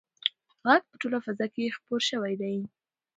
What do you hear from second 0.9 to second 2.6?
ټوله فضا کې خپور شوی دی.